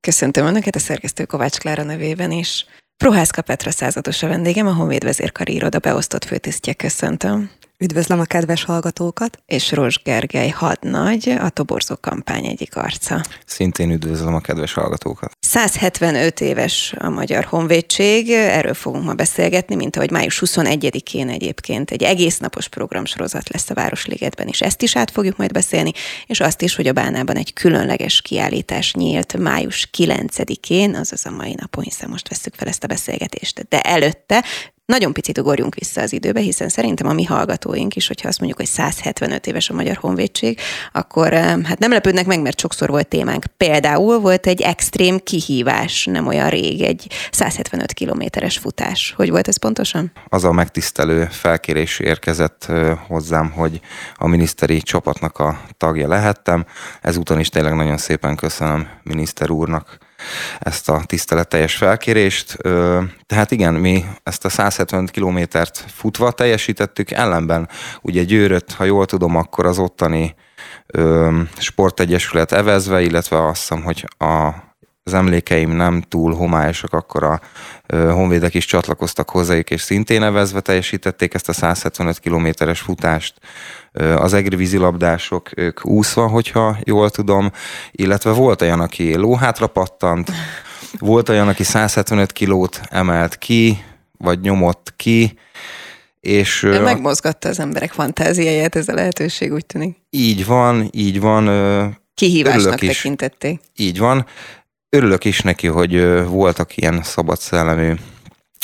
[0.00, 2.66] Köszöntöm Önöket a szerkesztő Kovács Klára nevében is.
[2.96, 6.74] Prohászka Petra százados a vendégem, a Honvéd vezérkari iroda beosztott főtisztje.
[6.74, 7.50] Köszöntöm.
[7.82, 9.38] Üdvözlöm a kedves hallgatókat!
[9.46, 13.20] És Ros Gergely hadnagy, a Toborzó kampány egyik arca.
[13.46, 15.32] Szintén üdvözlöm a kedves hallgatókat!
[15.40, 22.02] 175 éves a Magyar Honvédség, erről fogunk ma beszélgetni, mint ahogy május 21-én egyébként egy
[22.02, 25.92] egész napos programsorozat lesz a Városligetben, és ezt is át fogjuk majd beszélni,
[26.26, 31.54] és azt is, hogy a Bánában egy különleges kiállítás nyílt május 9-én, azaz a mai
[31.60, 34.44] napon, hiszen most veszük fel ezt a beszélgetést, de előtte
[34.90, 38.60] nagyon picit ugorjunk vissza az időbe, hiszen szerintem a mi hallgatóink is, hogyha azt mondjuk,
[38.60, 40.60] hogy 175 éves a Magyar Honvédség,
[40.92, 43.44] akkor hát nem lepődnek meg, mert sokszor volt témánk.
[43.56, 49.12] Például volt egy extrém kihívás, nem olyan rég, egy 175 kilométeres futás.
[49.16, 50.12] Hogy volt ez pontosan?
[50.28, 52.66] Az a megtisztelő felkérés érkezett
[53.06, 53.80] hozzám, hogy
[54.14, 56.66] a miniszteri csapatnak a tagja lehettem.
[57.00, 59.98] Ezúton is tényleg nagyon szépen köszönöm miniszter úrnak,
[60.58, 62.56] ezt a tiszteleteljes felkérést.
[63.26, 67.68] Tehát igen, mi ezt a 170 kilométert futva teljesítettük, ellenben
[68.02, 70.34] ugye Győröt, ha jól tudom, akkor az ottani
[71.58, 74.50] sportegyesület evezve, illetve azt hiszem, hogy a
[75.10, 77.40] az emlékeim nem túl homályosak, akkor a
[77.88, 83.34] honvédek is csatlakoztak hozzájuk, és szintén evezve teljesítették ezt a 175 kilométeres futást.
[84.16, 87.50] Az egri vízilabdások, ők úszva, hogyha jól tudom,
[87.90, 90.30] illetve volt olyan, aki lóhátra pattant,
[90.98, 93.84] volt olyan, aki 175 kilót emelt ki,
[94.18, 95.38] vagy nyomott ki,
[96.20, 96.60] és...
[96.60, 99.96] Megmozgatta az emberek fantáziáját ez a lehetőség, úgy tűnik.
[100.10, 101.98] Így van, így van.
[102.14, 103.60] Kihívásnak tekintették.
[103.76, 104.26] Így van.
[104.96, 107.94] Örülök is neki, hogy voltak ilyen szabad szellemű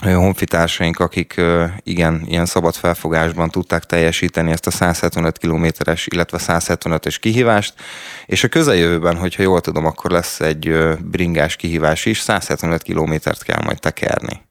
[0.05, 1.41] honfitársaink, akik
[1.83, 7.75] igen, ilyen szabad felfogásban tudták teljesíteni ezt a 175 kilométeres, illetve 175-ös kihívást,
[8.27, 13.63] és a közeljövőben, hogyha jól tudom, akkor lesz egy bringás kihívás is, 175 kilométert kell
[13.65, 14.46] majd tekerni.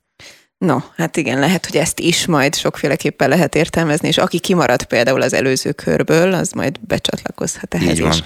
[0.66, 5.22] No, hát igen, lehet, hogy ezt is majd sokféleképpen lehet értelmezni, és aki kimaradt például
[5.22, 8.24] az előző körből, az majd becsatlakozhat ehhez is.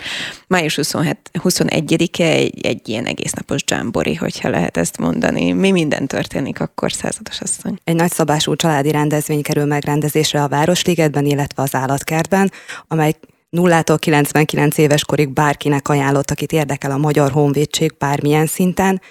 [0.47, 5.51] Május 21-e egy, egy ilyen egésznapos dzsámbori, hogyha lehet ezt mondani.
[5.51, 7.79] Mi minden történik akkor, százados asszony?
[7.83, 12.51] Egy nagyszabású családi rendezvény kerül megrendezésre a Városligetben, illetve az állatkertben,
[12.87, 13.13] amely
[13.51, 19.01] 0-tól 99 éves korig bárkinek ajánlott, akit érdekel a Magyar Honvédség bármilyen szinten,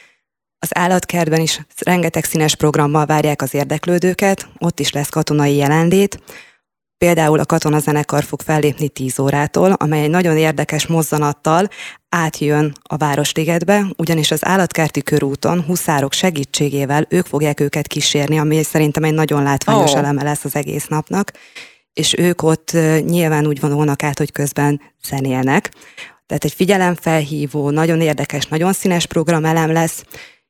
[0.58, 6.20] az állatkertben is rengeteg színes programmal várják az érdeklődőket, ott is lesz katonai jelenlét.
[6.98, 11.68] Például a katonazenekar fog fellépni 10 órától, amely egy nagyon érdekes mozzanattal
[12.08, 19.04] átjön a Városligetbe, ugyanis az állatkerti körúton huszárok segítségével ők fogják őket kísérni, ami szerintem
[19.04, 19.98] egy nagyon látványos oh.
[19.98, 21.32] eleme lesz az egész napnak,
[21.92, 22.72] és ők ott
[23.04, 25.70] nyilván úgy vonulnak át, hogy közben zenélnek.
[26.26, 30.04] Tehát egy figyelemfelhívó, nagyon érdekes, nagyon színes programelem lesz,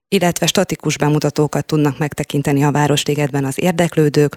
[0.08, 4.36] illetve statikus bemutatókat tudnak megtekinteni a Városligetben az érdeklődők,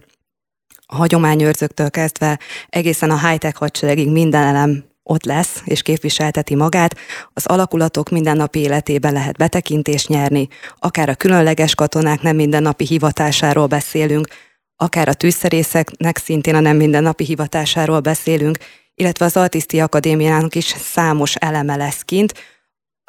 [0.85, 2.39] a hagyományőrzőktől kezdve
[2.69, 6.95] egészen a high-tech hadseregig minden elem ott lesz és képviselteti magát,
[7.33, 10.47] az alakulatok mindennapi életében lehet betekintést nyerni,
[10.79, 14.27] akár a különleges katonák nem mindennapi hivatásáról beszélünk,
[14.75, 18.57] akár a tűzszerészeknek szintén a nem mindennapi hivatásáról beszélünk,
[18.95, 22.33] illetve az Altiszti Akadémiának is számos eleme lesz kint,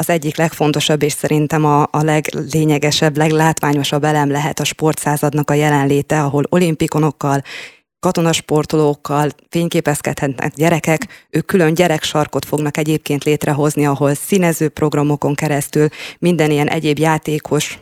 [0.03, 6.23] az egyik legfontosabb és szerintem a, a leglényegesebb, leglátványosabb elem lehet a sportszázadnak a jelenléte,
[6.23, 7.43] ahol olimpikonokkal,
[8.01, 16.69] katonasportolókkal fényképezkedhetnek gyerekek, ők külön gyereksarkot fognak egyébként létrehozni, ahol színező programokon keresztül minden ilyen
[16.69, 17.79] egyéb játékos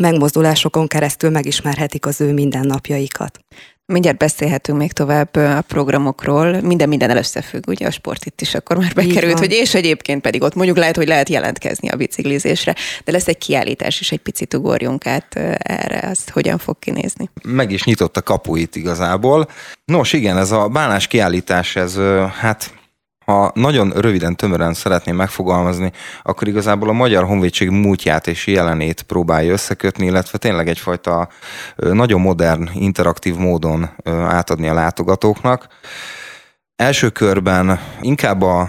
[0.00, 3.38] megmozdulásokon keresztül megismerhetik az ő mindennapjaikat.
[3.86, 6.60] Mindjárt beszélhetünk még tovább a programokról.
[6.60, 10.42] Minden minden összefügg, ugye a sport itt is akkor már bekerült, hogy és egyébként pedig
[10.42, 12.74] ott mondjuk lehet, hogy lehet jelentkezni a biciklizésre,
[13.04, 17.30] de lesz egy kiállítás is, egy picit ugorjunk át erre, azt hogyan fog kinézni.
[17.42, 19.48] Meg is nyitott a kapuit igazából.
[19.84, 21.98] Nos igen, ez a bánás kiállítás, ez
[22.38, 22.72] hát
[23.24, 25.92] ha nagyon röviden, tömören szeretném megfogalmazni,
[26.22, 31.28] akkor igazából a Magyar Honvédség múltját és jelenét próbálja összekötni, illetve tényleg egyfajta
[31.76, 35.66] nagyon modern, interaktív módon átadni a látogatóknak.
[36.76, 38.60] Első körben inkább a,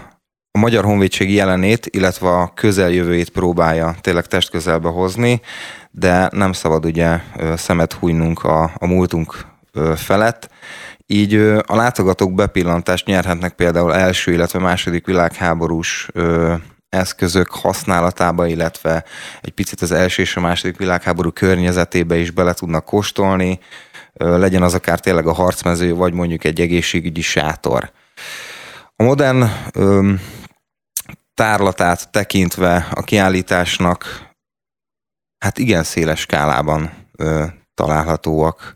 [0.51, 5.41] a Magyar Honvédség jelenét, illetve a közeljövőjét próbálja tényleg testközelbe hozni,
[5.91, 7.19] de nem szabad ugye
[7.55, 9.45] szemet hújnunk a, a múltunk
[9.95, 10.49] felett,
[11.07, 11.35] így
[11.65, 16.09] a látogatók bepillantást nyerhetnek például első, illetve második világháborús
[16.89, 19.03] eszközök használatába, illetve
[19.41, 23.59] egy picit az első és a második világháború környezetébe is bele tudnak kóstolni,
[24.13, 27.91] legyen az akár tényleg a harcmező, vagy mondjuk egy egészségügyi sátor.
[28.95, 29.43] A modern
[31.33, 34.29] tárlatát tekintve a kiállításnak
[35.37, 36.91] hát igen széles skálában
[37.73, 38.73] találhatóak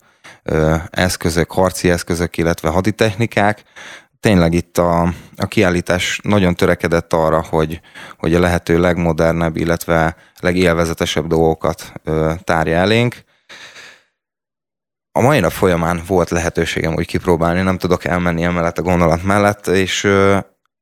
[0.90, 3.64] eszközök, harci eszközök, illetve haditechnikák.
[4.20, 5.02] Tényleg itt a,
[5.36, 7.82] a kiállítás nagyon törekedett arra, hogy,
[8.18, 11.94] hogy a lehető legmodernebb, illetve legélvezetesebb dolgokat
[12.44, 13.16] tárja elénk.
[15.12, 19.68] A mai nap folyamán volt lehetőségem úgy kipróbálni, nem tudok elmenni emellett a gondolat mellett,
[19.68, 20.06] és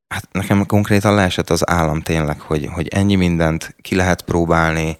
[0.08, 4.98] hát nekem konkrétan leesett az állam tényleg, hogy, hogy ennyi mindent ki lehet próbálni.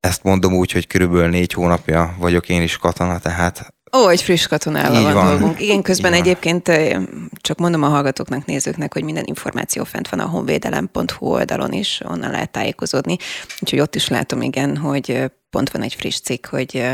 [0.00, 4.46] Ezt mondom úgy, hogy körülbelül négy hónapja vagyok én is katona, tehát Ó, egy friss
[4.46, 5.60] katonával van, van dolgunk.
[5.60, 6.70] Igen, közben Így egyébként
[7.40, 12.30] csak mondom a hallgatóknak, nézőknek, hogy minden információ fent van a honvédelem.hu oldalon is, onnan
[12.30, 13.16] lehet tájékozódni.
[13.60, 16.84] Úgyhogy ott is látom, igen, hogy pont van egy friss cikk, hogy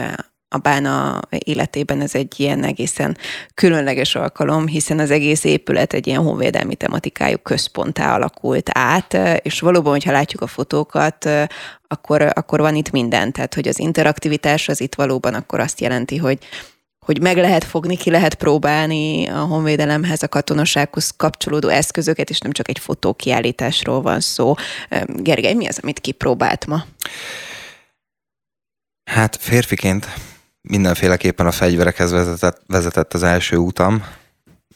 [0.48, 3.16] a bána életében ez egy ilyen egészen
[3.54, 9.93] különleges alkalom, hiszen az egész épület egy ilyen honvédelmi tematikájú központtá alakult át, és valóban,
[9.93, 11.28] hogyha látjuk a fotókat,
[11.88, 13.32] akkor, akkor van itt minden.
[13.32, 16.38] Tehát, hogy az interaktivitás az itt valóban akkor azt jelenti, hogy
[17.06, 22.52] hogy meg lehet fogni, ki lehet próbálni a honvédelemhez, a katonasághoz kapcsolódó eszközöket, és nem
[22.52, 24.54] csak egy fotókiállításról van szó.
[25.06, 26.84] Gergely, mi az, amit kipróbált ma?
[29.10, 30.06] Hát férfiként
[30.69, 34.05] mindenféleképpen a fegyverekhez vezetett, vezetett az első utam.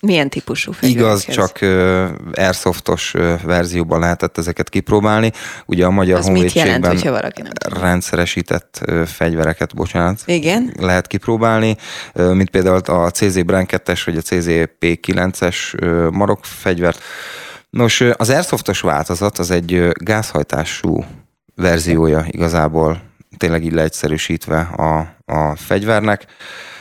[0.01, 1.25] Milyen típusú fegyverekhez?
[1.25, 5.33] Igaz, csak uh, airsoftos uh, verzióban lehetett ezeket kipróbálni.
[5.67, 10.75] Ugye a Magyar Az Honvédségben jelent, valaki nem rendszeresített uh, fegyvereket, bocsánat, Igen?
[10.79, 11.77] lehet kipróbálni,
[12.15, 14.49] uh, mint például a CZ Brand 2-es vagy a CZ
[14.81, 17.03] P9-es uh, marok fegyvert.
[17.71, 21.05] Nos, az airsoftos változat az egy gázhajtású
[21.55, 26.27] verziója igazából tényleg így leegyszerűsítve a, a fegyvernek.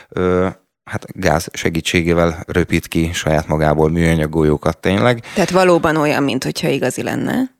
[0.10, 0.48] Ö,
[0.90, 5.24] hát gáz segítségével röpít ki saját magából műanyag golyókat tényleg.
[5.34, 7.58] Tehát valóban olyan, mint hogyha igazi lenne?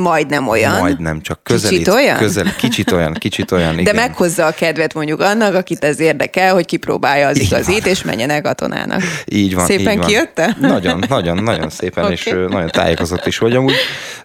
[0.00, 0.78] Majdnem olyan.
[0.78, 1.78] Majdnem, csak közelít.
[1.78, 2.18] Kicsit olyan?
[2.18, 3.84] Közel, kicsit olyan, kicsit olyan, igen.
[3.84, 8.30] De meghozza a kedvet mondjuk annak, akit ez érdekel, hogy kipróbálja az igazit, és menjen
[8.30, 9.02] el katonának.
[9.24, 9.66] Így van.
[9.66, 10.06] Szépen így van.
[10.06, 10.56] kijötte?
[10.60, 12.14] Nagyon, nagyon, nagyon szépen, okay.
[12.16, 13.74] és nagyon tájékozott is vagy amúgy.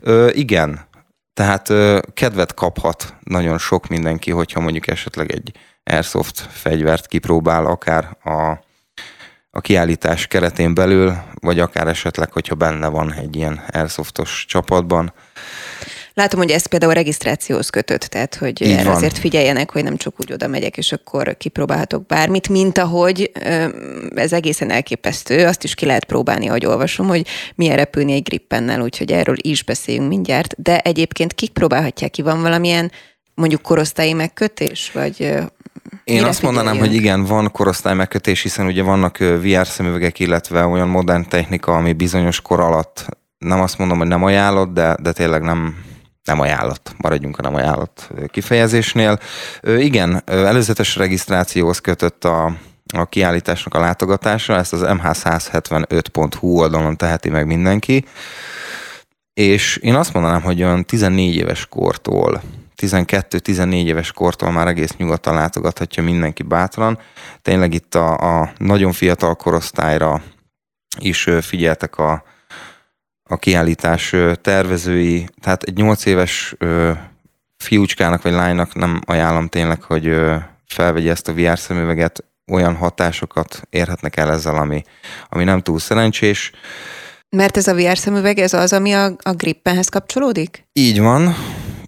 [0.01, 0.87] Ö, igen,
[1.39, 1.73] tehát
[2.13, 5.51] kedvet kaphat nagyon sok mindenki, hogyha mondjuk esetleg egy
[5.83, 8.49] airsoft fegyvert kipróbál, akár a,
[9.49, 15.13] a kiállítás keretén belül, vagy akár esetleg, hogyha benne van egy ilyen airsoftos csapatban.
[16.19, 18.95] Látom, hogy ez például a regisztrációhoz kötött, tehát hogy Így erre van.
[18.95, 23.31] azért figyeljenek, hogy nem csak úgy oda megyek, és akkor kipróbálhatok bármit, mint ahogy
[24.15, 28.81] ez egészen elképesztő, azt is ki lehet próbálni, ahogy olvasom, hogy milyen repülni egy grippennel,
[28.81, 32.91] úgyhogy erről is beszéljünk mindjárt, de egyébként kik próbálhatják ki, van valamilyen
[33.33, 35.33] mondjuk korosztályi megkötés, vagy
[36.03, 40.87] én azt mondanám, hogy igen, van korosztály megkötés, hiszen ugye vannak VR szemüvegek, illetve olyan
[40.87, 43.05] modern technika, ami bizonyos kor alatt
[43.39, 45.75] nem azt mondom, hogy nem ajánlott, de, de tényleg nem,
[46.29, 49.19] nem ajánlott, maradjunk a nem ajánlott kifejezésnél.
[49.61, 52.53] Igen, előzetes regisztrációhoz kötött a,
[52.93, 58.05] a kiállításnak a látogatása, ezt az mh175.hu oldalon teheti meg mindenki,
[59.33, 62.41] és én azt mondanám, hogy olyan 14 éves kortól
[62.81, 66.99] 12-14 éves kortól már egész nyugodtan látogathatja mindenki bátran.
[67.41, 70.21] Tényleg itt a, a nagyon fiatal korosztályra
[70.99, 72.23] is figyeltek a,
[73.31, 76.55] a kiállítás tervezői, tehát egy 8 éves
[77.57, 80.15] fiúcskának vagy lánynak nem ajánlom tényleg, hogy
[80.67, 84.81] felvegye ezt a VR szemüveget, olyan hatásokat érhetnek el ezzel, ami,
[85.29, 86.51] ami nem túl szerencsés.
[87.29, 90.67] Mert ez a VR szemüveg, ez az, ami a, a grippenhez kapcsolódik?
[90.73, 91.35] Így van,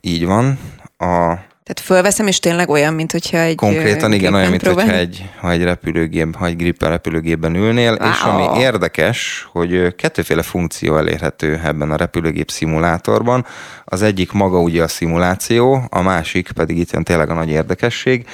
[0.01, 0.59] így van.
[0.97, 1.37] A,
[1.73, 5.51] tehát fölveszem, és tényleg olyan, mint hogyha egy Konkrétan igen, olyan, mint hogyha egy, ha
[5.51, 8.09] egy repülőgép, ha egy grippel repülőgépben ülnél, wow.
[8.09, 13.45] és ami érdekes, hogy kettőféle funkció elérhető ebben a repülőgép szimulátorban.
[13.85, 18.25] Az egyik maga ugye a szimuláció, a másik pedig itt jön tényleg a nagy érdekesség.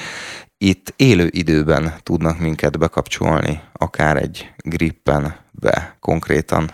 [0.58, 6.72] Itt élő időben tudnak minket bekapcsolni, akár egy grippen be konkrétan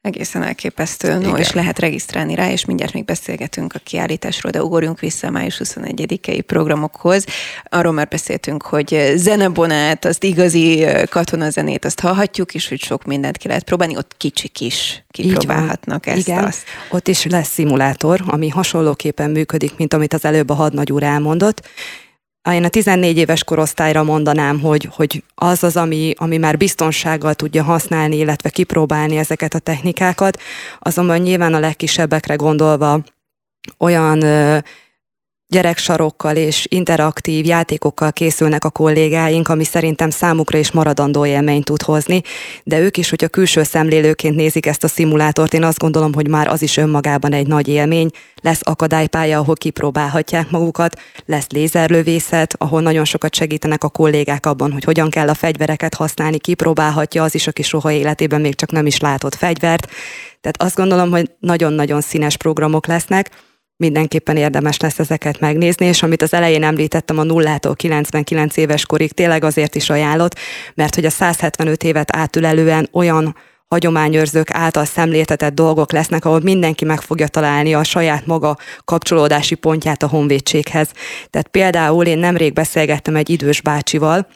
[0.00, 1.18] Egészen elképesztő.
[1.18, 5.30] No, és lehet regisztrálni rá, és mindjárt még beszélgetünk a kiállításról, de ugorjunk vissza a
[5.30, 7.24] május 21-i programokhoz.
[7.64, 13.48] Arról már beszéltünk, hogy zenebonát, azt igazi katonazenét, azt hallhatjuk, és hogy sok mindent ki
[13.48, 13.96] lehet próbálni.
[13.96, 16.28] Ott kicsik is kipróbálhatnak ezt.
[16.28, 16.62] Igen, azt.
[16.90, 21.68] ott is lesz szimulátor, ami hasonlóképpen működik, mint amit az előbb a hadnagy úr elmondott,
[22.52, 27.62] én a 14 éves korosztályra mondanám, hogy, hogy az az, ami, ami már biztonsággal tudja
[27.62, 30.40] használni, illetve kipróbálni ezeket a technikákat,
[30.78, 33.00] azonban nyilván a legkisebbekre gondolva
[33.78, 34.24] olyan
[35.48, 42.22] gyereksarokkal és interaktív játékokkal készülnek a kollégáink, ami szerintem számukra is maradandó élményt tud hozni,
[42.64, 46.48] de ők is, hogyha külső szemlélőként nézik ezt a szimulátort, én azt gondolom, hogy már
[46.48, 48.10] az is önmagában egy nagy élmény.
[48.42, 54.84] Lesz akadálypálya, ahol kipróbálhatják magukat, lesz lézerlövészet, ahol nagyon sokat segítenek a kollégák abban, hogy
[54.84, 59.00] hogyan kell a fegyvereket használni, kipróbálhatja az is, aki soha életében még csak nem is
[59.00, 59.86] látott fegyvert.
[60.40, 63.30] Tehát azt gondolom, hogy nagyon-nagyon színes programok lesznek,
[63.78, 69.12] mindenképpen érdemes lesz ezeket megnézni, és amit az elején említettem, a nullától 99 éves korig
[69.12, 70.38] tényleg azért is ajánlott,
[70.74, 73.36] mert hogy a 175 évet átülelően olyan
[73.68, 80.02] hagyományőrzők által szemléltetett dolgok lesznek, ahol mindenki meg fogja találni a saját maga kapcsolódási pontját
[80.02, 80.90] a honvédséghez.
[81.30, 84.26] Tehát például én nemrég beszélgettem egy idős bácsival,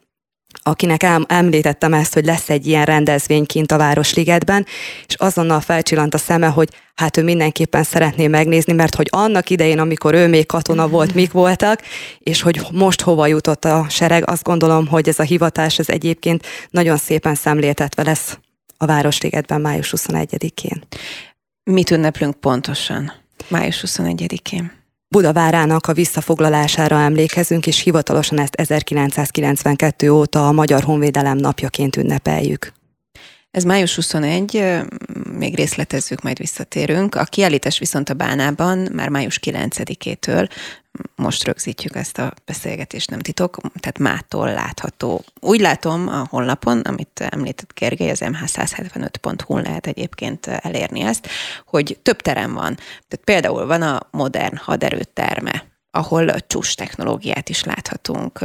[0.62, 4.66] akinek em- említettem ezt, hogy lesz egy ilyen rendezvény kint a Városligetben,
[5.07, 9.78] és azonnal felcsillant a szeme, hogy hát ő mindenképpen szeretné megnézni, mert hogy annak idején,
[9.78, 11.81] amikor ő még katona volt, mik voltak,
[12.19, 16.47] és hogy most hova jutott a sereg, azt gondolom, hogy ez a hivatás ez egyébként
[16.71, 18.38] nagyon szépen szemléltetve lesz
[18.76, 20.83] a Városligetben május 21-én.
[21.64, 23.12] Mit ünneplünk pontosan
[23.49, 24.82] május 21-én?
[25.12, 32.73] Budavárának a visszafoglalására emlékezünk, és hivatalosan ezt 1992 óta a Magyar Honvédelem napjaként ünnepeljük.
[33.50, 34.62] Ez május 21,
[35.38, 37.14] még részletezzük, majd visszatérünk.
[37.14, 40.49] A kiállítás viszont a Bánában már május 9-től
[41.16, 45.25] most rögzítjük ezt a beszélgetést, nem titok, tehát mától látható.
[45.40, 51.28] Úgy látom a honlapon, amit említett Gergely, az mh175.hu lehet egyébként elérni ezt,
[51.66, 52.75] hogy több terem van.
[53.09, 58.44] Tehát például van a modern haderőterme, ahol a csúcs technológiát is láthatunk.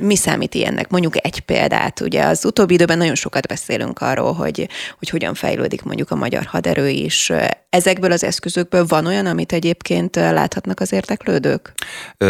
[0.00, 0.90] Mi számít ilyennek?
[0.90, 2.00] Mondjuk egy példát.
[2.00, 6.44] Ugye az utóbbi időben nagyon sokat beszélünk arról, hogy, hogy hogyan fejlődik mondjuk a magyar
[6.44, 7.32] haderő is.
[7.76, 11.72] Ezekből az eszközökből van olyan, amit egyébként láthatnak az érteklődők?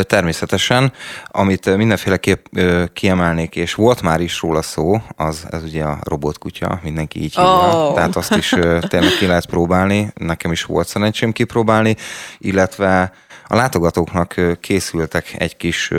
[0.02, 0.92] Természetesen.
[1.26, 2.46] Amit mindenféleképp
[2.92, 7.88] kiemelnék, és volt már is róla szó, az ez ugye a robotkutya, mindenki így hívja.
[7.88, 7.94] Oh.
[7.94, 8.48] Tehát azt is
[8.88, 10.12] tényleg ki lehet próbálni.
[10.14, 11.96] Nekem is volt szerencsém kipróbálni,
[12.38, 13.12] illetve
[13.48, 15.90] a látogatóknak készültek egy kis,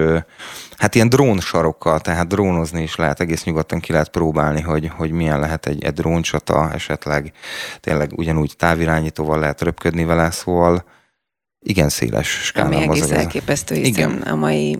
[0.77, 5.39] hát ilyen drónsarokkal, tehát drónozni is lehet, egész nyugodtan ki lehet próbálni, hogy, hogy milyen
[5.39, 7.31] lehet egy, egy dróncsata, esetleg
[7.79, 10.85] tényleg ugyanúgy távirányítóval lehet röpködni vele, szóval
[11.59, 14.21] igen széles skálán Ami egész elképesztő, hiszen igen.
[14.21, 14.79] a mai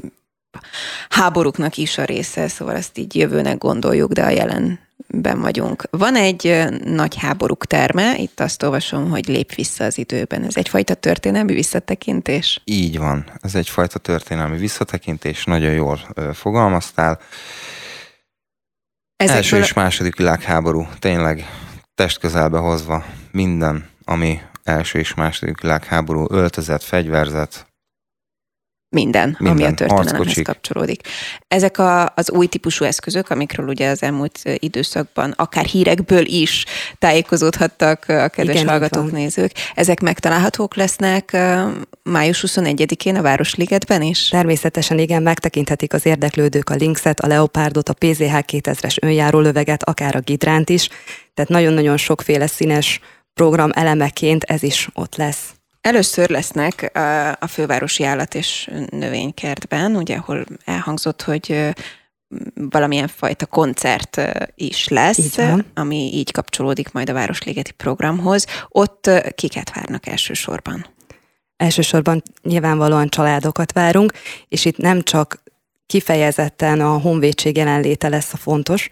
[1.09, 5.83] háborúknak is a része, szóval ezt így jövőnek gondoljuk, de a jelen ben vagyunk.
[5.89, 10.43] Van egy nagy háborúk terme, itt azt olvasom, hogy lép vissza az időben.
[10.43, 12.61] Ez egyfajta történelmi visszatekintés?
[12.63, 15.99] Így van, ez egyfajta történelmi visszatekintés, nagyon jól
[16.33, 17.19] fogalmaztál.
[19.15, 19.43] Ezekből...
[19.43, 21.45] Első és második világháború, tényleg
[21.95, 27.67] testközelbe hozva minden, ami első és második világháború, öltözet, fegyverzet,
[28.89, 31.01] minden, Minden, ami a történelemhez kapcsolódik.
[31.47, 36.65] Ezek a, az új típusú eszközök, amikről ugye az elmúlt időszakban akár hírekből is
[36.99, 41.37] tájékozódhattak a kedves Igen, hallgatók, nézők, ezek megtalálhatók lesznek
[42.03, 44.27] május 21-én a Városligetben is?
[44.27, 50.15] Természetesen igen, megtekinthetik az érdeklődők a Linkset, a Leopardot, a PZH 2000-es önjáró löveget, akár
[50.15, 50.89] a Gidránt is,
[51.33, 52.99] tehát nagyon-nagyon sokféle színes
[53.38, 55.51] program elemeként ez is ott lesz.
[55.82, 56.98] Először lesznek
[57.39, 61.70] a fővárosi állat és növénykertben, ugye, ahol elhangzott, hogy
[62.53, 64.22] valamilyen fajta koncert
[64.56, 68.46] is lesz, így ami így kapcsolódik majd a Városligeti programhoz.
[68.67, 70.86] Ott kiket várnak elsősorban?
[71.58, 74.13] Elsősorban nyilvánvalóan családokat várunk,
[74.48, 75.44] és itt nem csak
[75.86, 78.89] kifejezetten a honvédség jelenléte lesz a fontos,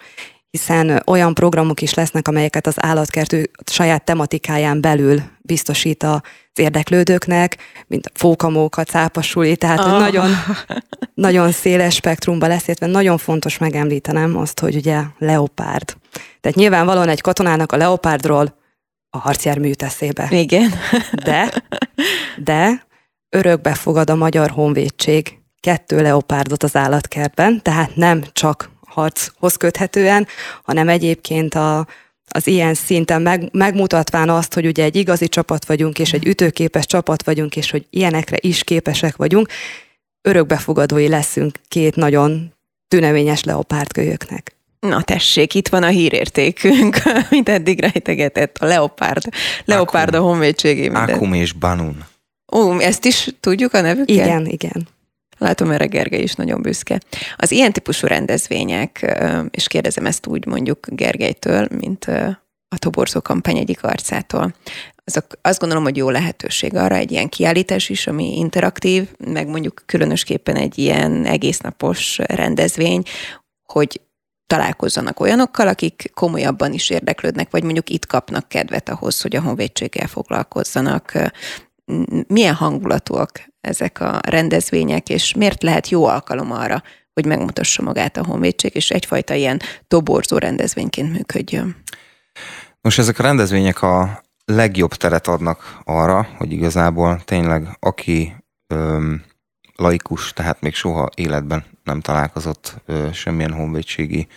[0.55, 6.21] hiszen olyan programok is lesznek, amelyeket az állatkertő saját tematikáján belül biztosít az
[6.53, 7.57] érdeklődőknek,
[7.87, 9.99] mint a fókamóka, cápasuli, tehát oh.
[9.99, 10.29] nagyon,
[11.27, 15.95] nagyon széles spektrumban lesz, illetve nagyon fontos megemlítenem azt, hogy ugye leopárd.
[16.41, 18.57] Tehát nyilvánvalóan egy katonának a leopárdról
[19.09, 20.27] a harcjármű jut eszébe.
[20.31, 20.73] Igen.
[21.23, 21.63] De,
[22.37, 22.85] de
[23.29, 30.27] örökbe fogad a Magyar Honvédség kettő leopárdot az állatkertben, tehát nem csak harchoz köthetően,
[30.63, 31.87] hanem egyébként a,
[32.27, 36.85] az ilyen szinten meg, megmutatván azt, hogy ugye egy igazi csapat vagyunk, és egy ütőképes
[36.85, 39.47] csapat vagyunk, és hogy ilyenekre is képesek vagyunk,
[40.21, 42.53] örökbefogadói leszünk két nagyon
[42.87, 44.55] tüneményes leopárdkölyöknek.
[44.79, 46.97] Na tessék, itt van a hírértékünk,
[47.29, 49.23] mint eddig rejtegetett, a leopárd.
[49.65, 51.09] Leopárd a honvédségében.
[51.09, 52.05] Akum és Banun.
[52.51, 54.09] Ó, ezt is tudjuk a nevüket?
[54.09, 54.87] Igen, igen.
[55.37, 56.99] Látom, erre Gergely is nagyon büszke.
[57.35, 59.17] Az ilyen típusú rendezvények,
[59.51, 62.05] és kérdezem ezt úgy mondjuk Gergelytől, mint
[62.67, 64.53] a toborzó kampány egyik arcától,
[65.05, 69.83] az azt gondolom, hogy jó lehetőség arra egy ilyen kiállítás is, ami interaktív, meg mondjuk
[69.85, 73.03] különösképpen egy ilyen egésznapos rendezvény,
[73.63, 74.01] hogy
[74.47, 80.07] találkozzanak olyanokkal, akik komolyabban is érdeklődnek, vagy mondjuk itt kapnak kedvet ahhoz, hogy a honvédséggel
[80.07, 81.13] foglalkozzanak.
[82.27, 88.25] Milyen hangulatúak ezek a rendezvények, és miért lehet jó alkalom arra, hogy megmutassa magát a
[88.25, 91.75] honvédség, és egyfajta ilyen toborzó rendezvényként működjön?
[92.81, 98.35] Most ezek a rendezvények a legjobb teret adnak arra, hogy igazából tényleg aki
[98.67, 99.23] öm,
[99.75, 104.27] laikus, tehát még soha életben nem találkozott ö, semmilyen honvédségi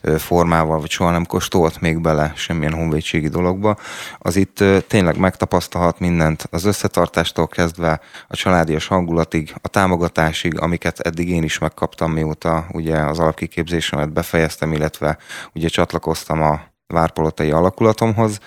[0.00, 3.76] ö, formával, vagy soha nem kóstolt még bele semmilyen honvédségi dologba,
[4.18, 11.00] az itt ö, tényleg megtapasztalhat mindent, az összetartástól kezdve a családias hangulatig, a támogatásig, amiket
[11.00, 15.18] eddig én is megkaptam, mióta ugye az alapkiképzésemet befejeztem, illetve
[15.54, 18.38] ugye csatlakoztam a várpolotai alakulatomhoz.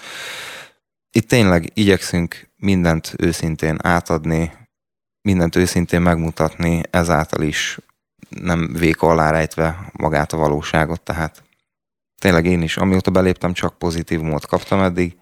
[1.11, 4.51] Itt tényleg igyekszünk mindent őszintén átadni,
[5.21, 7.79] mindent őszintén megmutatni, ezáltal is
[8.29, 11.43] nem véka alá rejtve magát a valóságot, tehát
[12.19, 15.17] tényleg én is, amióta beléptem, csak pozitívumot kaptam eddig.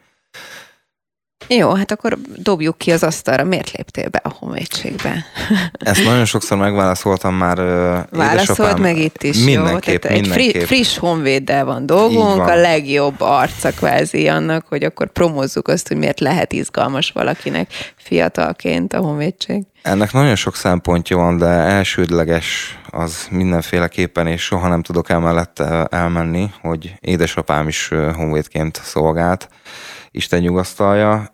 [1.47, 3.43] Jó, hát akkor dobjuk ki az asztalra.
[3.43, 5.25] Miért léptél be a honvédségbe?
[5.79, 7.57] Ezt nagyon sokszor megválaszoltam már.
[8.09, 9.99] Válaszolt meg itt is, mindenképp, jó?
[9.99, 10.55] Tehát mindenképp.
[10.55, 12.49] Egy friss honvéddel van dolgunk, van.
[12.49, 18.93] a legjobb arca kvázi annak, hogy akkor promózzuk azt, hogy miért lehet izgalmas valakinek fiatalként
[18.93, 19.63] a honvédség.
[19.87, 26.51] Ennek nagyon sok szempontja van, de elsődleges az mindenféleképpen, és soha nem tudok emellett elmenni,
[26.61, 29.49] hogy édesapám is honvédként szolgált,
[30.11, 31.31] Isten nyugasztalja.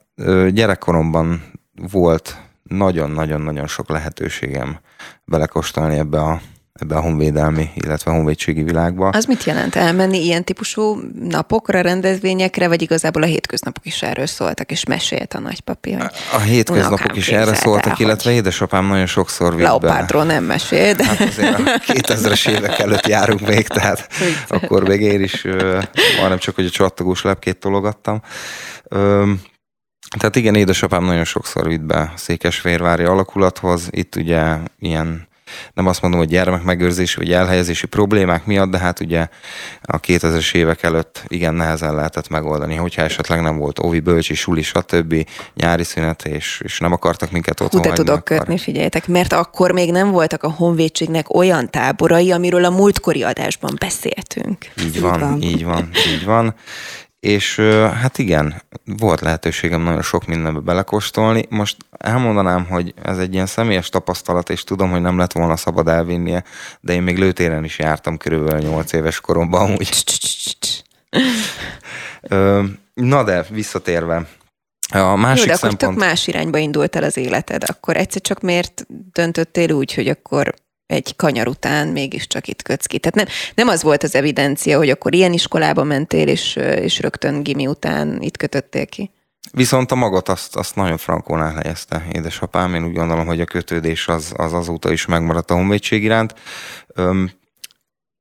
[0.49, 1.43] Gyerekkoromban
[1.91, 4.79] volt nagyon-nagyon-nagyon sok lehetőségem
[5.25, 6.41] belekóstolni ebbe a
[6.81, 9.09] ebbe a honvédelmi, illetve a honvédségi világba.
[9.09, 14.71] Az mit jelent elmenni ilyen típusú napokra, rendezvényekre, vagy igazából a hétköznapok is erről szóltak,
[14.71, 18.39] és mesélt a nagypapi, hogy A hétköznapok is erre szóltak, illetve hogy...
[18.39, 21.05] édesapám nagyon sokszor vitt Leopárdról nem mesél, de...
[21.05, 24.07] Hát azért a 2000-es évek előtt járunk még, tehát
[24.47, 25.43] akkor még én is
[26.17, 28.21] majdnem csak, hogy a csattogós lepkét tologattam.
[30.17, 33.87] Tehát igen, édesapám nagyon sokszor vitt be a Székesfehérvári alakulathoz.
[33.89, 35.27] Itt ugye ilyen
[35.73, 39.27] nem azt mondom, hogy gyermekmegőrzési vagy elhelyezési problémák miatt, de hát ugye
[39.81, 44.61] a 2000-es évek előtt igen nehezen lehetett megoldani, hogyha esetleg nem volt óvi, bölcsi, suli,
[44.61, 45.27] stb.
[45.53, 48.37] nyári szünet, és, és nem akartak minket otthon Hú, de tudok akar.
[48.37, 53.75] kötni, figyeljetek, mert akkor még nem voltak a honvédségnek olyan táborai, amiről a múltkori adásban
[53.79, 54.57] beszéltünk.
[54.83, 55.89] Így van, így van, így van.
[56.13, 56.55] Így van.
[57.23, 57.59] És
[58.01, 61.45] hát igen, volt lehetőségem nagyon sok mindenbe belekóstolni.
[61.49, 65.87] Most elmondanám, hogy ez egy ilyen személyes tapasztalat, és tudom, hogy nem lett volna szabad
[65.87, 66.43] elvinnie,
[66.79, 70.03] de én még lőtéren is jártam körülbelül 8 éves koromban amúgy.
[72.93, 74.27] Na de, visszatérve,
[74.93, 75.77] a másik Jó, de akkor szempont...
[75.77, 77.63] tök más irányba indult el az életed.
[77.69, 80.53] Akkor egyszer csak miért döntöttél úgy, hogy akkor
[80.85, 82.99] egy kanyar után mégiscsak itt kötsz ki.
[82.99, 87.43] Tehát nem, nem az volt az evidencia, hogy akkor ilyen iskolába mentél, és, és rögtön
[87.43, 89.11] gimi után itt kötöttél ki.
[89.51, 92.73] Viszont a magot azt, azt nagyon frankón elhelyezte édesapám.
[92.73, 96.35] Én úgy gondolom, hogy a kötődés az, az azóta is megmaradt a honvédség iránt.
[96.87, 97.31] Öm,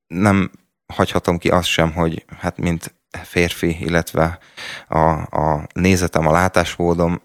[0.06, 0.50] nem
[0.86, 4.38] hagyhatom ki azt sem, hogy hát mint férfi, illetve
[4.88, 7.22] a, a nézetem, a látásmódom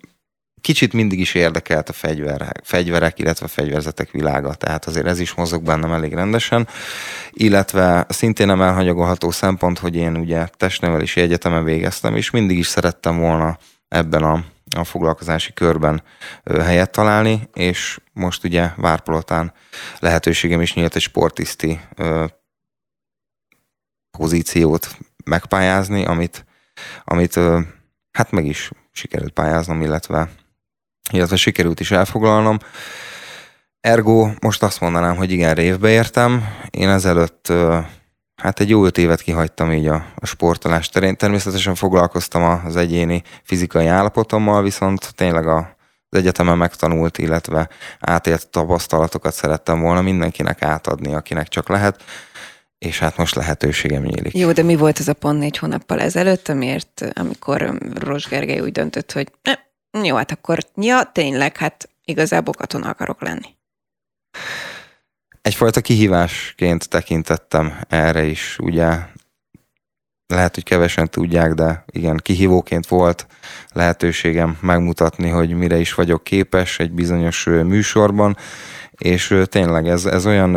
[0.68, 5.34] kicsit mindig is érdekelt a fegyverek, fegyverek, illetve a fegyverzetek világa, tehát azért ez is
[5.34, 6.68] mozog bennem elég rendesen,
[7.32, 13.18] illetve szintén nem elhanyagolható szempont, hogy én ugye testnevelési egyetemen végeztem, és mindig is szerettem
[13.20, 14.44] volna ebben a,
[14.78, 16.04] a foglalkozási körben
[16.44, 19.54] helyet találni, és most ugye Várpolotán
[20.00, 21.80] lehetőségem is nyílt egy sportiszti
[24.18, 26.46] pozíciót megpályázni, amit,
[27.04, 27.40] amit
[28.12, 30.30] hát meg is sikerült pályáznom, illetve
[31.12, 32.58] illetve sikerült is elfoglalnom.
[33.80, 36.48] Ergo most azt mondanám, hogy igen, révbe értem.
[36.70, 37.54] Én ezelőtt
[38.36, 41.18] hát egy jó öt évet kihagytam így a, a sportolás terén.
[41.18, 45.58] Természetesen foglalkoztam az egyéni fizikai állapotommal, viszont tényleg a,
[46.10, 52.04] az egyetemen megtanult, illetve átélt tapasztalatokat szerettem volna mindenkinek átadni, akinek csak lehet
[52.78, 54.38] és hát most lehetőségem nyílik.
[54.38, 58.72] Jó, de mi volt ez a pont négy hónappal ezelőtt, amiért, amikor Ros Gergely úgy
[58.72, 59.32] döntött, hogy
[60.04, 63.56] jó, hát akkor, ja, tényleg, hát igazából katona akarok lenni.
[65.42, 69.00] Egyfajta kihívásként tekintettem erre is, ugye
[70.28, 73.28] lehet, hogy kevesen tudják, de igen, kihívóként volt
[73.72, 78.38] lehetőségem megmutatni, hogy mire is vagyok képes egy bizonyos műsorban,
[78.92, 80.54] és tényleg ez, ez olyan,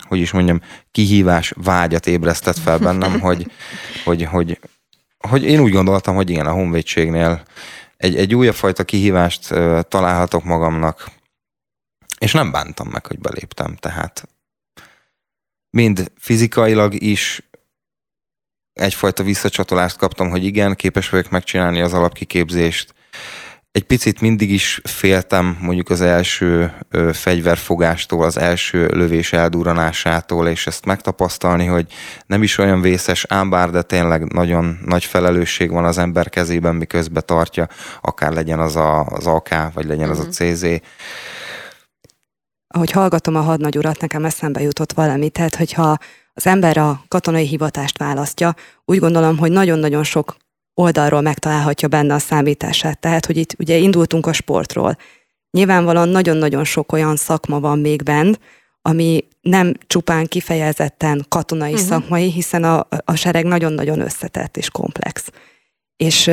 [0.00, 3.50] hogy is mondjam, kihívás vágyat ébresztett fel bennem, hogy,
[4.04, 4.60] hogy, hogy,
[5.18, 7.42] hogy én úgy gondoltam, hogy igen, a honvédségnél
[7.98, 9.48] egy, egy újabb fajta kihívást
[9.88, 11.10] találhatok magamnak,
[12.18, 14.28] és nem bántam meg, hogy beléptem, tehát
[15.70, 17.42] mind fizikailag is
[18.72, 22.94] egyfajta visszacsatolást kaptam, hogy igen, képes vagyok megcsinálni az alapkiképzést,
[23.70, 30.66] egy picit mindig is féltem mondjuk az első ö, fegyverfogástól, az első lövés eldurranásától, és
[30.66, 31.86] ezt megtapasztalni, hogy
[32.26, 36.74] nem is olyan vészes, ám bár, de tényleg nagyon nagy felelősség van az ember kezében,
[36.74, 37.68] miközben tartja,
[38.00, 40.30] akár legyen az a, az AK, vagy legyen az a mhm.
[40.30, 40.66] CZ.
[42.74, 45.96] Ahogy hallgatom a hadnagy urat, nekem eszembe jutott valami, tehát hogyha
[46.34, 48.54] az ember a katonai hivatást választja,
[48.84, 50.36] úgy gondolom, hogy nagyon-nagyon sok
[50.78, 52.98] oldalról megtalálhatja benne a számítását.
[52.98, 54.96] Tehát, hogy itt ugye indultunk a sportról.
[55.50, 58.40] Nyilvánvalóan nagyon-nagyon sok olyan szakma van még bent,
[58.82, 61.86] ami nem csupán kifejezetten katonai uh-huh.
[61.86, 65.30] szakmai, hiszen a, a sereg nagyon-nagyon összetett és komplex.
[65.96, 66.30] És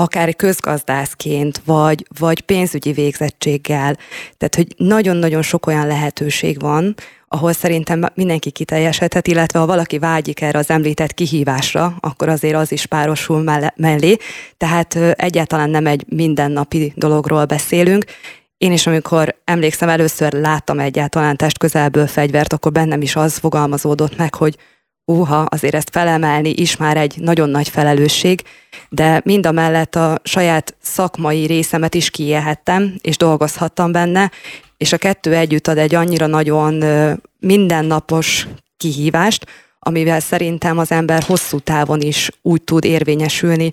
[0.00, 3.96] akár közgazdászként, vagy, vagy pénzügyi végzettséggel,
[4.36, 6.94] tehát hogy nagyon-nagyon sok olyan lehetőség van,
[7.28, 12.72] ahol szerintem mindenki kiteljesedhet, illetve ha valaki vágyik erre az említett kihívásra, akkor azért az
[12.72, 13.42] is párosul
[13.76, 14.16] mellé.
[14.56, 18.04] Tehát egyáltalán nem egy mindennapi dologról beszélünk.
[18.56, 24.16] Én is, amikor emlékszem, először láttam egyáltalán test közelből fegyvert, akkor bennem is az fogalmazódott
[24.16, 24.56] meg, hogy
[25.10, 28.42] uha, azért ezt felemelni is már egy nagyon nagy felelősség,
[28.88, 34.30] de mind a mellett a saját szakmai részemet is kiélhettem, és dolgozhattam benne,
[34.76, 36.84] és a kettő együtt ad egy annyira nagyon
[37.38, 38.46] mindennapos
[38.76, 39.46] kihívást,
[39.78, 43.70] amivel szerintem az ember hosszú távon is úgy tud érvényesülni,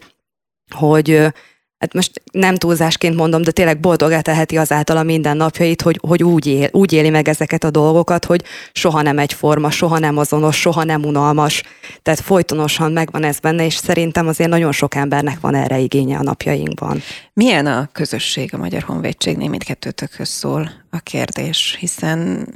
[0.75, 1.33] hogy
[1.79, 6.45] hát most nem túlzásként mondom, de tényleg boldogá teheti azáltal a mindennapjait, hogy, hogy úgy,
[6.45, 10.83] él, úgy éli meg ezeket a dolgokat, hogy soha nem egyforma, soha nem azonos, soha
[10.83, 11.63] nem unalmas.
[12.01, 16.23] Tehát folytonosan megvan ez benne, és szerintem azért nagyon sok embernek van erre igénye a
[16.23, 17.01] napjainkban.
[17.33, 19.49] Milyen a közösség a Magyar Honvédségnél?
[19.49, 22.47] Mindkettőtökhöz szól a kérdés, hiszen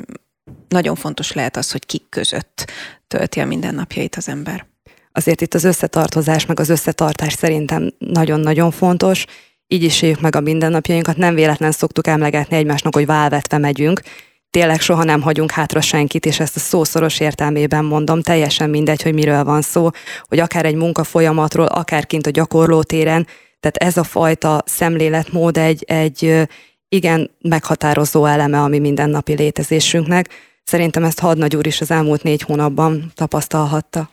[0.67, 2.71] nagyon fontos lehet az, hogy kik között
[3.07, 4.69] tölti a mindennapjait az ember
[5.12, 9.26] azért itt az összetartozás, meg az összetartás szerintem nagyon-nagyon fontos.
[9.67, 11.17] Így is éljük meg a mindennapjainkat.
[11.17, 14.02] Nem véletlen szoktuk emlegetni egymásnak, hogy válvetve megyünk.
[14.50, 19.13] Tényleg soha nem hagyunk hátra senkit, és ezt a szószoros értelmében mondom, teljesen mindegy, hogy
[19.13, 19.89] miről van szó,
[20.28, 23.28] hogy akár egy munkafolyamatról, akár kint a gyakorlótéren,
[23.60, 26.47] tehát ez a fajta szemléletmód egy, egy
[26.89, 30.30] igen meghatározó eleme a mi mindennapi létezésünknek.
[30.63, 34.10] Szerintem ezt Hadnagy úr is az elmúlt négy hónapban tapasztalhatta.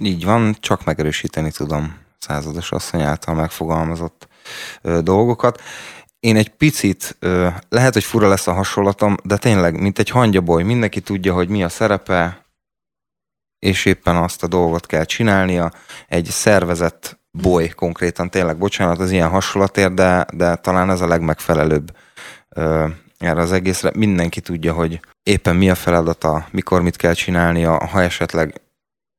[0.00, 4.28] Így van, csak megerősíteni tudom százados asszony által megfogalmazott
[4.82, 5.62] ö, dolgokat.
[6.20, 10.62] Én egy picit, ö, lehet, hogy fura lesz a hasonlatom, de tényleg, mint egy hangyaboly,
[10.62, 12.44] mindenki tudja, hogy mi a szerepe,
[13.58, 15.70] és éppen azt a dolgot kell csinálnia.
[16.08, 21.96] Egy szervezett boly konkrétan, tényleg bocsánat az ilyen hasonlatért, de, de talán ez a legmegfelelőbb
[22.48, 23.90] ö, erre az egészre.
[23.94, 28.60] Mindenki tudja, hogy éppen mi a feladata, mikor mit kell csinálnia, ha esetleg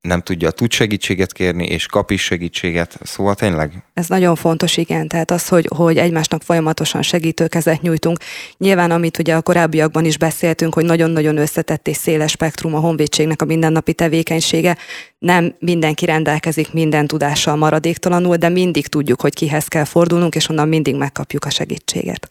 [0.01, 3.83] nem tudja, tud segítséget kérni, és kap is segítséget, szóval tényleg?
[3.93, 8.17] Ez nagyon fontos, igen, tehát az, hogy, hogy egymásnak folyamatosan segítőkezet nyújtunk.
[8.57, 13.41] Nyilván, amit ugye a korábbiakban is beszéltünk, hogy nagyon-nagyon összetett és széles spektrum a honvédségnek
[13.41, 14.77] a mindennapi tevékenysége,
[15.19, 20.67] nem mindenki rendelkezik minden tudással maradéktalanul, de mindig tudjuk, hogy kihez kell fordulnunk, és onnan
[20.67, 22.29] mindig megkapjuk a segítséget.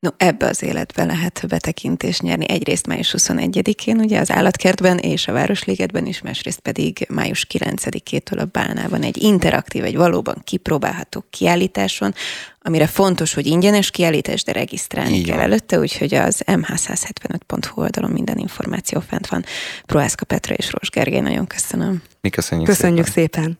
[0.00, 2.48] No, ebbe az életbe lehet betekintést nyerni.
[2.48, 8.44] Egyrészt május 21-én, ugye az állatkertben és a Városligetben is, másrészt pedig május 9-től a
[8.44, 12.14] Bálnában egy interaktív, egy valóban kipróbálható kiállításon,
[12.60, 15.36] amire fontos, hogy ingyenes kiállítás, de regisztrálni Igen.
[15.36, 19.44] kell előtte, úgyhogy az mh175.hu oldalon minden információ fent van.
[19.86, 22.02] Proászka Petra és Rós Gergely, nagyon köszönöm.
[22.20, 23.30] Mi köszönjük, köszönjük szépen.
[23.42, 23.58] szépen.